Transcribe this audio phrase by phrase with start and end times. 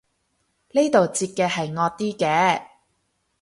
[0.71, 2.65] 呢度截嘅係惡啲嘅